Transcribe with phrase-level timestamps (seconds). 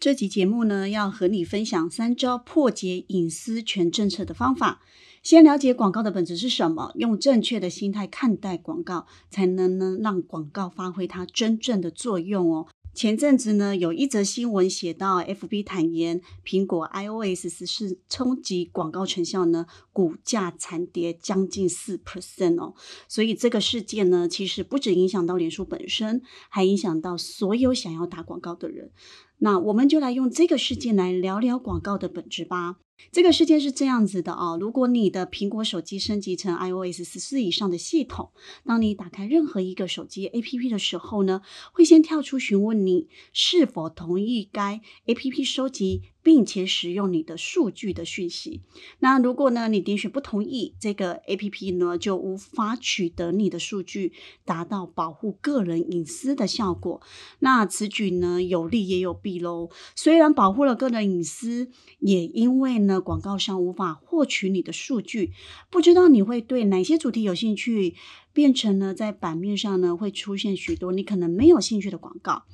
[0.00, 4.80] 这集节目呢，要和你分享三招破解隐私权政策的方法。
[5.22, 12.66] 先了解广告的本质是什么，用正确的心态看待广告，才能呢让广告发挥它真正的作用哦。
[12.92, 22.74] 前阵子呢，有一则新闻写到，FB 坦言苹果 iOS 十四冲击广告成效呢，股价惨跌将近四 percent 哦。
[23.08, 28.90] 所以这个事件呢，其实不止影响到脸书本身，还影响到所有想要打广告的人。
[29.38, 32.76] 那我们就来用这个事件来聊聊广告的本质吧。
[33.12, 38.30] 这个事件是这样子的啊，如果你的苹果手机升级成 iOS 十四以上的系统，
[38.64, 46.02] 当你打开任何一个手机 APP 的时候呢，会先跳出询问你是否同意该 APP 收集。
[46.22, 48.60] 并且使用你的数据的讯息。
[48.98, 54.12] 那如果呢，你点选不同意，这个 A P P 呢就无法取得你的数据，
[54.44, 57.00] 达到保护个人隐私的效果。
[57.38, 59.70] 那此举呢有利也有弊喽。
[59.94, 65.32] 虽然保护了个人隐私，也因为呢广告商无法获取你的数据，
[65.70, 67.94] 不知道你会对哪些主题有兴趣，
[68.32, 72.44] 变成呢在版面上呢会出现许多你可能没有兴趣的广告。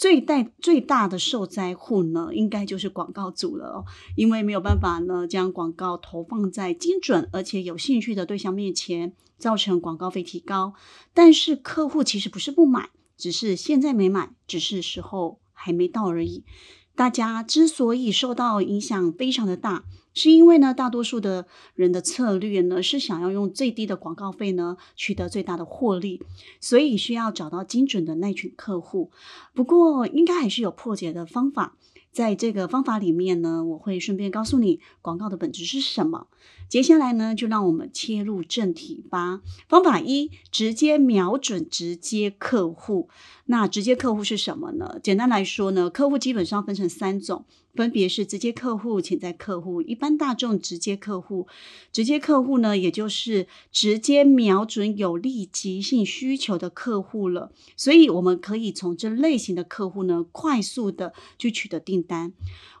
[0.00, 3.84] 最大最大的受灾户呢，应该就是广告主了哦，
[4.16, 10.72] 因为没有办法呢将广告投放在精准而且有兴趣的对象面前，造成广告费提高。
[11.12, 16.44] 但是客户其实不是不买，只是现在没买，只是时候还没到而已。
[16.94, 19.84] 大家之所以受到影响非常的大。
[20.12, 26.20] 是因为呢，大多数的人的策略呢是想要用最低的广告费呢取得最大的获利，
[26.60, 29.12] 所以需要找到精准的那群客户。
[29.54, 31.76] 不过，应该还是有破解的方法。
[32.12, 36.26] 在这个方法里面呢，我会顺便告诉你广告的本质是什么。
[36.68, 39.40] 接下来呢，就让我们切入正题吧。
[39.68, 43.08] 方法一：直接瞄准直接客户。
[43.46, 45.00] 那直接客户是什么呢？
[45.02, 47.44] 简单来说呢，客户基本上分成三种，
[47.74, 51.48] 分别是直接客户、潜在客户、一般大众直接客户。
[51.90, 57.50] 直接客户呢，也就是直接瞄准有立即性需求的客户了。
[57.76, 62.32] 所以我们可以从这类型的客户呢，快速的去取得定单。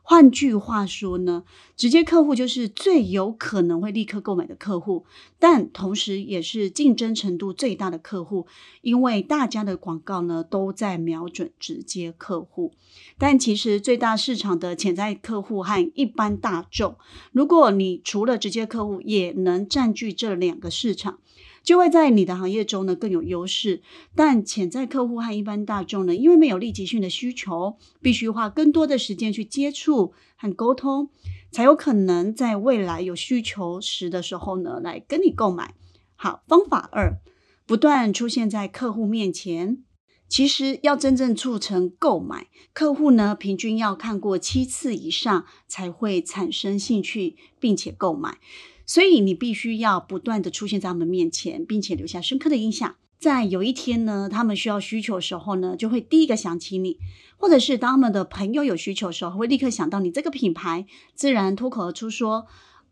[0.02, 1.44] 换句话说呢，
[1.76, 5.04] 直接客户就是最有可能会立刻购买的客户，
[5.38, 8.46] 但同时也是竞争程度最大的客户，
[8.82, 12.72] 因为大家的广告呢都在瞄准直接客户。
[13.18, 16.96] 但其实最大市场的潜在客户和一般大众，
[17.30, 21.18] 如果你除了直接客户，也能占据这两个市场。
[21.62, 23.82] 就会在你的行业中呢更有优势，
[24.14, 31.10] 但潜在客户和一般大众呢，因为没有立即性的需求，必须花更多的时间去接触和沟通，
[31.52, 35.74] 才有可能在未来有需求时的时候呢，来跟你购买。
[36.16, 37.18] 好，方法二，
[37.66, 39.84] 不断出现在客户面前。
[40.28, 48.38] 其实要真正促成购买，客户呢平均要看过七次以上才会产生兴趣，并且购买。
[48.90, 52.96] 所以你必须要不断的出现在他们面前，并且留下深刻的印象。
[53.20, 56.96] 在有一天呢，他们需要需求的时候呢，就会第一个想起你；
[57.36, 62.46] 或者是当他们的朋友有需求的时候，会立刻想到你这个品牌，自然脱口而出说：“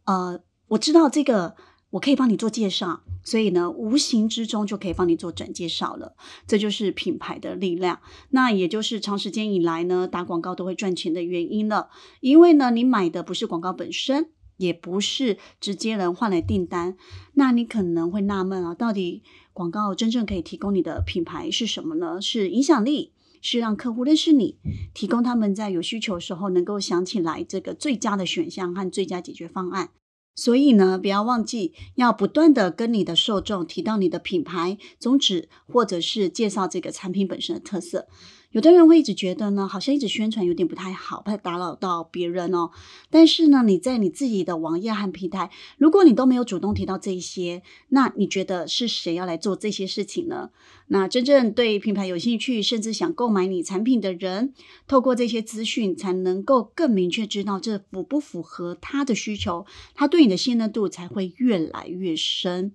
[0.06, 1.56] 呃，我知道这个，
[1.91, 6.15] 我可以帮你做介绍。”所以呢，无形之中就可以帮你做转介绍了。
[6.47, 7.98] 这就是品牌的力量，
[8.30, 11.88] 那也就是长时间以来呢，打广告都会赚钱的原因了。
[12.20, 14.30] 因为呢，你买的不是广告本身。
[14.59, 16.97] 也不是直接人换来订单，
[17.35, 22.21] 那你可能会纳闷啊，到底广告真正可以提供你的品牌是什么呢？
[22.21, 24.59] 是影响力，是让客户认识你，
[24.93, 29.91] 提供他们在有需求时候能够想起来这个最佳的选项和最佳解决方案。
[30.34, 38.07] 所以呢，不要忘记要不断的跟你的受众提到你的品牌宗旨，或者是介绍这个产品本身的特色。
[38.50, 42.71] 有的人会一直觉得呢，好像一直宣传有点不太好，怕打扰到别人哦。
[43.10, 50.48] 但是呢，你在你自己的网页和平台，如果你都没有主动提到这一些，那你觉得是谁要来做这些事情呢？
[50.86, 54.54] 那真正对品牌有兴趣，甚至想购买你产品的人，
[54.86, 62.72] 透过这些资讯，才能够更明确知道这符不符合他的需求，他对你的信任度才会越来越深。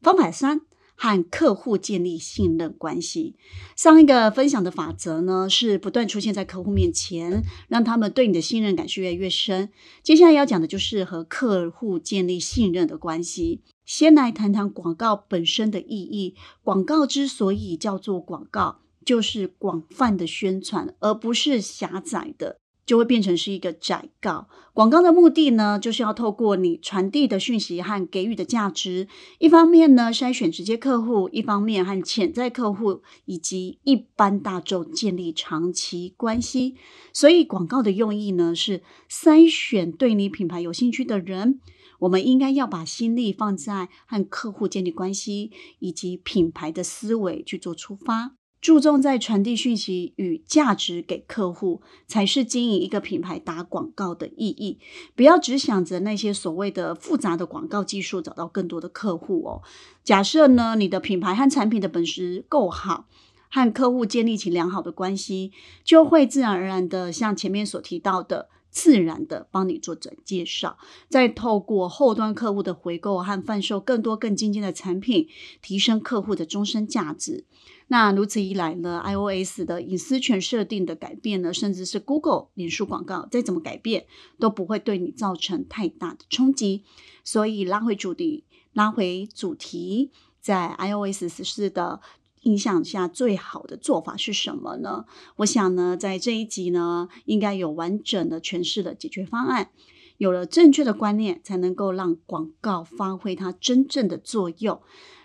[0.00, 0.62] 方法三。
[1.02, 3.34] 和客户建立信任关系。
[3.74, 9.70] 上一个分享的法则呢，是不断出现在客户面前，让他们对你的信任感是越来越深。
[10.04, 13.62] 接下来要讲的就是和客户建立信任的关系。
[13.84, 16.36] 先来谈谈广告本身的意义。
[16.62, 22.61] 广告之所以叫做广告，就是广泛的宣传，而不是狭窄的。
[22.92, 24.48] 就会变成是一个窄告。
[24.74, 29.08] 广告的目的呢，就是要透过你传递的讯息和给予的价值，
[29.38, 36.74] 一方面呢筛选直接客户，一方面和潜在客户以及一般大众建立长期关系。
[37.14, 41.60] 所以广告的用意呢，是筛选对你品牌有兴趣的人。
[42.00, 48.32] 我们应该要把心力放在和客户建立关系以及品牌的思维去做出发。
[48.62, 54.78] 注重在传递讯息与价值给客户，才是经营一个品牌打广告的意义。
[55.16, 59.62] 不要只想着那些所谓的复杂的广告技术，找到更多的客户哦。
[60.04, 63.08] 假设呢，你的品牌和产品的本质够好，
[63.50, 65.50] 和客户建立起良好的关系，
[65.82, 68.48] 就会自然而然的像前面所提到的。
[68.74, 70.78] 自然的帮你做转介绍，
[71.10, 75.28] 再透过后端客户的回购和贩售更多更精进的产品，
[75.60, 77.44] 提升客户的终身价值。
[77.92, 84.06] 那如此一来呢，iOS 的隐私权设定的改变呢，甚至是 Google 脸书广告再怎么改变，
[84.38, 86.84] 都不会对你造成太大的冲击。
[87.22, 90.10] 所以拉回主题，拉回主题，
[90.40, 92.00] 在 iOS 十四的。
[92.44, 95.04] 印象下最好的做法是什么呢？
[95.36, 99.70] 我想呢，在这一集呢，应该有完整的诠释的解决方案。
[100.18, 104.80] 有了正确的观念，才能够让广告发挥它真正的作用。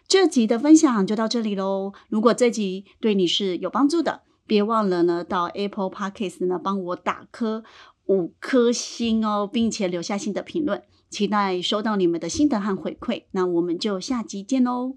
[0.07, 1.91] 这集的分享就到这里喽。
[2.07, 7.65] 如果这集对你是有帮助的，别忘了呢，到 Apple Podcast 呢帮我打颗
[8.05, 10.81] 五颗星哦，并且留下新的评论。
[11.09, 13.23] 期待收到你们的心得和回馈。
[13.31, 14.95] 那我们就下集见喽。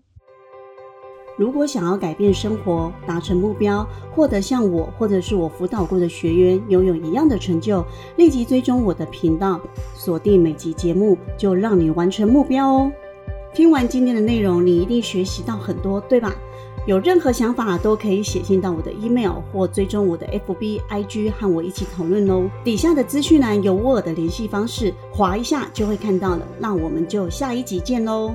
[1.36, 3.84] 如果想要改变生活、达成目标、
[4.14, 7.84] 获得像我或者是我辅导过的学员拥有一样的成就，
[8.16, 9.60] 立即追踪我的频道，
[9.96, 12.92] 锁定每集节目，就让你完成目标哦。
[13.52, 16.34] 听完今天的内容，你一定学习到很多，对吧？
[16.86, 22.48] 有任何想法都可以写信到我的 email 或追踪我的 FB、IG 和我一起讨论哦。
[22.64, 26.46] 底下的资讯栏有我的联系方式，划一下就会看到了。
[26.58, 28.34] 那我们就下一集见喽。